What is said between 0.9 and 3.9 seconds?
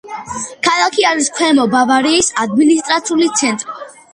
არის ქვემო ბავარიის ადმინისტრაციული ცენტრი.